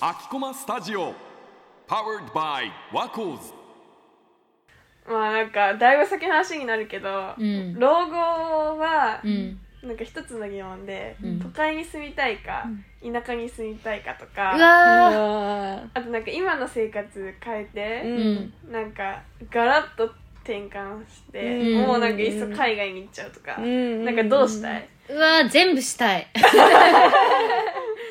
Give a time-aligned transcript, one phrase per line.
[0.00, 1.14] 秋駒スタジオ
[1.88, 3.52] Powered by ワコーズ
[5.08, 7.74] まあなんかだいぶ先の話になるけど、うん。
[7.74, 8.14] 老後
[8.78, 9.58] はうん。
[9.82, 11.40] なんか一つの疑問で、うん。
[11.40, 12.68] 都会に住みたいか、
[13.02, 18.72] 田舎に住みたいかとうかわああとなんか今の生活変えて、ーうん。
[18.72, 20.04] なんかガラッと
[20.44, 21.86] 転換して、うん。
[21.88, 24.04] もうなんかいっそ海外に行っちゃうとか、うん。
[24.04, 26.26] なんかどうしたい、うわー全部したい。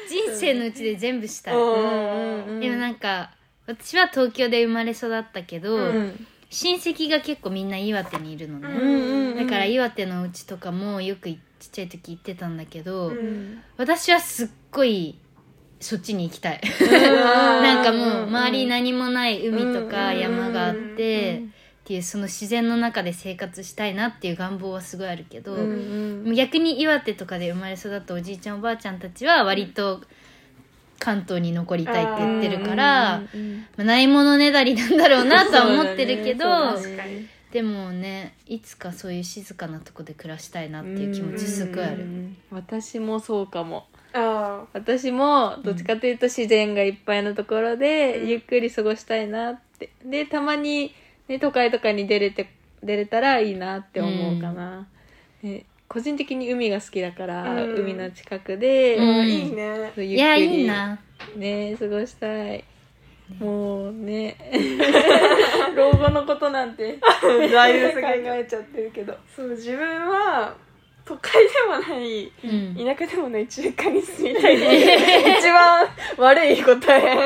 [0.10, 1.56] 人生のうちで全部したい。
[1.56, 3.32] うんでもなんか
[3.68, 6.28] 私は東京で生まれ育ったけど、うん。
[6.50, 11.38] 親戚が結構みんな岩手にいるのね、うんだから岩手のうちとかもよくちっ
[11.72, 13.62] ちゃい時行ってたんだけど、うん。
[13.78, 15.20] 私はすっごい
[15.80, 16.62] そっちに行きたい。
[16.90, 21.44] なんかもう周り何もない海とか山があって
[21.90, 25.56] っていうその自然の中で生活したいなっていう願望はすごいあるけど、
[26.36, 30.00] 逆に岩手とかで生まれ育ったおじいちゃんおばあちゃんたちは割と
[31.00, 33.28] 関東に残りたいって言ってるから、ま
[33.80, 42.04] あないものねだりなんだろうなとは思ってるけど、ねでもねいつかそういう静かなとこで暮らしたいなっていう気持ちすごいある。
[42.04, 43.88] うん私もそうかも。
[44.14, 49.90] あ私もどっちかというと自然がいっぱいのところでゆっくり過ごしたいなって。
[50.06, 50.94] でたまに、
[51.30, 52.50] ね、都会とかに出れて
[52.84, 54.88] 出れたらいいなって思うかな、
[55.44, 57.76] ね個人的に海が好きだから、うん。
[57.80, 59.28] 海の近くで、あ、うん。
[59.28, 59.92] いいね。
[59.96, 61.00] そうゆっくりいやいいな。
[61.36, 62.64] ね過ごしたい、
[63.40, 64.38] もうね。
[65.76, 67.00] 老後のことなんて。
[67.52, 69.18] だいぶ考先えちゃってるけど。
[69.36, 70.56] そう自分は
[71.06, 72.96] 都会でもないうん。
[72.96, 77.18] 田舎でもない中華に住みたいっていう 一番悪い答え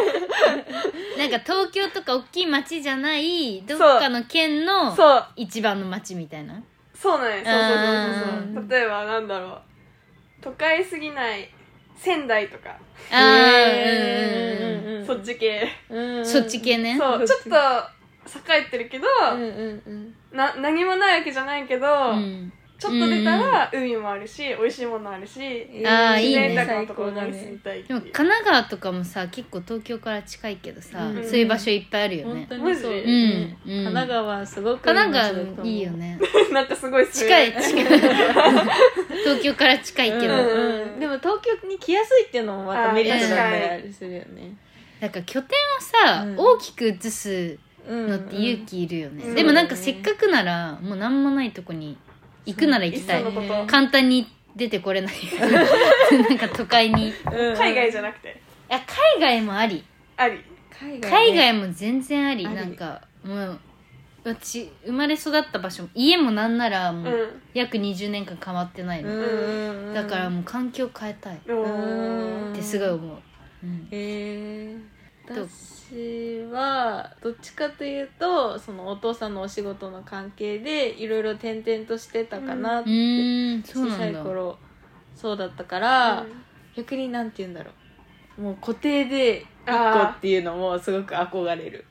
[1.40, 5.26] か東京とか大きい町じゃないどっかの県のそう。
[5.36, 6.62] 一番の町みたいな？
[6.94, 8.62] そうなんやそうそうそうそう。
[8.62, 9.62] うそう例えばなんだろう。
[10.42, 11.50] 都会すぎない
[11.96, 12.78] 仙台とか、あ
[13.12, 15.06] あへーうんうんうん。
[15.06, 15.68] そっち系。
[15.90, 16.26] うん。
[16.26, 16.98] そっち系ね。
[16.98, 17.26] そう。
[17.26, 17.50] ちょっと
[18.56, 20.16] 栄えてるけど、うんうんうん。
[20.38, 25.40] な何もないわけじゃないけど、うんちょっと出たら海もあるし美味しいものあるし
[25.72, 26.42] 自あーいいね。
[26.42, 31.24] 然豊かなところに住みたいっていうでも神奈川とかもさ結構東京から近いけどさ、うん。
[31.24, 32.46] そういう場所いっぱいあるよね。
[32.50, 33.84] 本当にそう、マジうんうん。
[33.84, 36.20] 神奈川すごく神奈いい街だと思う川いいよね。
[36.52, 37.84] なんかすごい近い近い。
[39.24, 41.00] 東京から近いけど、うんうん。
[41.00, 44.56] でも東京に来やすいっていうのもまたメリットだったりするよね。
[45.00, 46.36] なんか拠点をさ、うん。
[46.38, 47.58] 大きく移す
[47.88, 49.36] ののって勇気いるよね、うん。
[49.36, 51.98] でもなんかせっかくならもう何もないとこに
[52.46, 53.22] 行くなら行きたい。
[53.22, 53.66] いっそのこと。
[53.68, 55.14] 簡単に出てこれない。
[56.30, 57.10] なんか都会に。
[57.10, 57.14] い
[57.58, 58.42] 海外じゃなくて。
[58.74, 58.82] や
[59.18, 59.84] 海外もあり。
[60.18, 60.44] あり。
[60.72, 62.56] 海外海外も全然あり、あり。
[62.56, 63.60] なんかもう
[64.26, 69.94] 私生まれ育った場所家もなんならもうう約20年間変わってないの、うん。
[69.94, 71.36] だからもう環境変えたい。
[71.36, 71.40] っ
[72.56, 73.18] てすごい思う、
[73.64, 73.88] うん。
[73.92, 74.82] えー、どう
[75.26, 84.58] 私はどっちかというとそのお父さんのお仕事の関係でいろいろ転々としてたかなって、うーん小さい頃
[85.16, 86.28] そうだったから、うん。
[86.76, 87.72] 逆になんて言うんだろ
[88.38, 88.42] う。
[88.42, 91.86] もう固定で1個っていうのもすごく憧れる。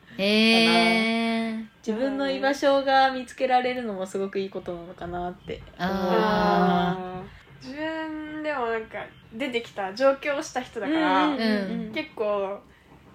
[1.87, 5.93] 自分の居場所が見つけられるのもすごくいいことなのかなって思う。
[6.19, 7.23] あ
[7.63, 8.99] 自分でもなんか
[9.33, 11.93] 出てきた上京した人だから、うんうんうん。
[11.95, 12.59] 結構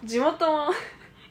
[0.03, 0.73] 地元も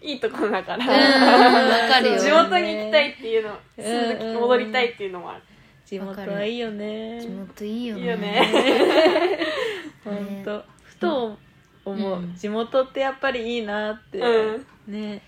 [0.00, 3.84] いいところだから、うんわかるよ地元に行きたいっていうの、うん。
[3.84, 5.42] 住んで戻りたいっていうのもある、
[5.84, 7.20] 地元はいいよね。
[7.20, 8.02] 地元いいよね。
[8.02, 9.38] いいよね。
[10.04, 10.64] 本当。
[10.82, 11.38] ふと
[11.84, 14.66] 思う、うん地元ってやっぱりいいなって、うん。
[14.86, 15.22] ね。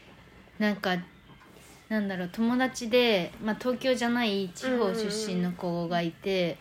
[0.58, 0.96] なんか
[1.88, 6.58] なんだろう友達で、まあ、東京じゃない地方出身の子がいて、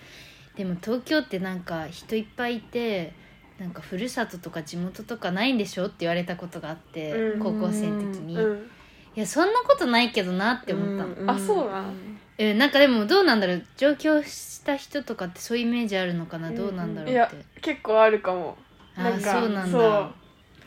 [0.55, 3.13] でも東京ってなんか人いっぱいいて
[3.59, 7.39] なんかふるさととか地元とかないんでしょって言われたことがあって、うん。
[7.39, 8.69] 高校生の時に、いうん。
[9.15, 11.23] やそんなことないけどなって思った。
[11.23, 11.95] の、あそうなん。
[12.37, 13.65] えなんかでもどうなんだろう。
[13.75, 17.45] 上京した人とかってそういうイメージあるのかな、どうなんだろうって。
[17.61, 18.55] 結構あるかも。
[18.95, 20.11] あなんかそうなんだ。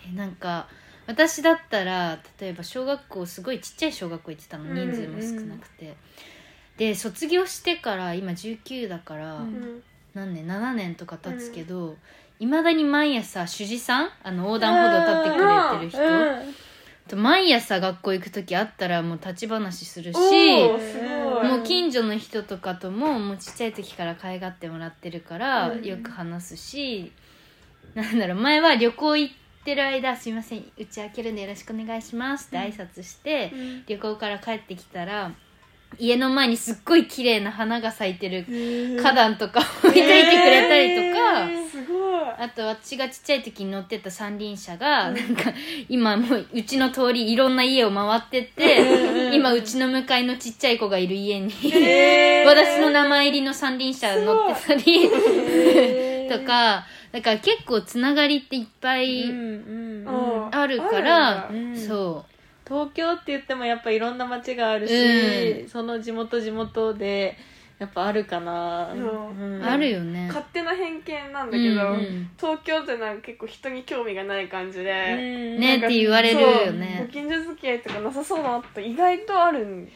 [0.09, 0.67] えなんか
[1.06, 4.64] 私だったら例えば小学校すごいちっちゃい小学校行ってたの。
[4.64, 5.97] うん人数も少なくて、
[6.76, 9.55] で卒業してから今19だから、うん。
[9.55, 9.82] うん
[10.12, 11.97] 何年7年とか経つけど
[12.40, 16.56] いま、未だに毎朝主事さんあの横断歩道立ってくれてる人、
[17.06, 25.84] と毎朝学校行く時あったらもう立ち話するしもう近所の人とかとももうちっちゃい時から可愛がってもらってるから、うん。
[25.84, 27.12] よく話すし
[27.94, 29.34] なんだろう前は旅行行っ
[29.64, 33.84] てる間「すいません打ち明けるんでよろしくお願いします」って挨拶して、うん。
[33.87, 35.32] 旅行から帰ってきたら
[35.98, 38.46] 家の前にすっごい綺麗な花が咲いてる
[39.02, 45.52] 花壇とか置いといてくれたりとか、すごいあと私がちっちゃい時に乗ってた三輪車が、なんか
[45.88, 51.52] 今もううちの通りいろんな家を回ってって、今うちの向かいのちっちゃい子がいる家に、
[52.46, 55.08] 私の名前入りの三輪車乗ってたり、
[56.28, 61.81] とか、だから結構つながりっていっぱいあるから、あるんだ。
[61.81, 62.25] そ
[62.70, 64.93] 東京って言ってもやっぱいろんな街があるし、
[65.62, 65.69] うん。
[65.69, 67.37] その地元地元で
[67.81, 68.97] やっぱあるかな、う。
[68.99, 69.65] ん。
[69.65, 70.27] あるよね。
[70.29, 72.31] 勝手な偏見なんだけど、うんうん。
[72.38, 75.17] 東京ってなんか結構人に興味がない感じで、う
[75.56, 79.88] んねなんかって言われるよそうねご近所付き合いとかなさそうだなって意外とあるん。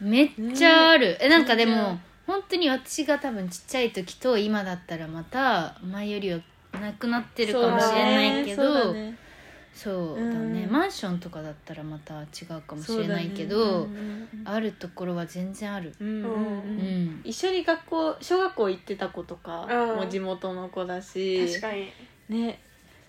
[0.00, 1.16] めっちゃある。
[1.20, 6.38] え、なんかでめっちも、本当に私が多分ちっちゃい時と今だったらまた前よりは
[6.80, 9.18] なくなってるかもしれないけそうだど、ね
[9.76, 10.54] そうだうん。
[10.54, 10.66] ね。
[10.66, 12.26] マンションとかだったらまた違
[12.56, 15.94] うかもしれないけそうだどね、あるところは全然ある。
[16.00, 17.20] うんうんうん。
[17.22, 19.96] 一緒に学校小学校行ってた子とかうん。
[19.96, 21.92] も地元の子だし、確かに。
[22.30, 22.58] ね。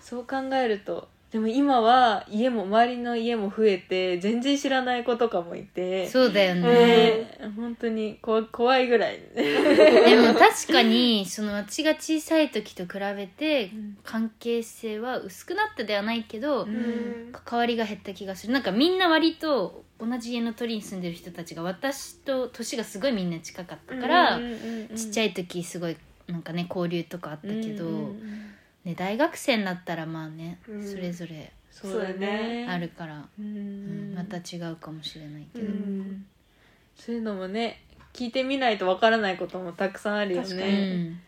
[0.01, 6.07] そう考えるとでも今は家も周りの家も増えて全然知らない子とかもいて。
[6.07, 6.61] そうだよね。
[6.61, 9.19] ね本当にこ怖いぐらい。
[9.35, 13.71] でも確かに、その私が小さい時と比べて、
[14.05, 17.33] 関係性は薄くなったではないけど、ん。
[17.33, 18.53] 関わりが減った気がする。
[18.53, 24.39] なんかみんな割と同じ家の鳥に住んでる人たちが私と年がすごいみんな近かったから、
[24.95, 25.97] ちっちゃいい時すごい
[26.27, 28.46] なんかね交流とかあったけど、うんうんうん
[28.87, 30.81] ね、大学生になったらまあね、うん。
[30.81, 32.65] それぞれそうだね。
[32.69, 36.25] あるから、ううんんまた違うかもしれないけうど、ん。
[36.95, 41.19] そういうのもね聞いてみないとわからないこともたくさんあるよ確かうねん